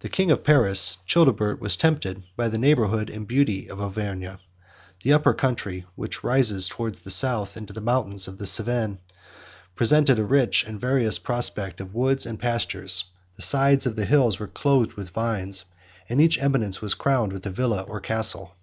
[0.00, 4.24] The king of Paris, Childebert, was tempted by the neighborhood and beauty of Auvergne.
[4.26, 4.42] 102
[5.08, 8.98] The Upper country, which rises towards the south into the mountains of the Cevennes,
[9.74, 13.04] presented a rich and various prospect of woods and pastures;
[13.36, 15.64] the sides of the hills were clothed with vines;
[16.10, 18.54] and each eminence was crowned with a villa or castle.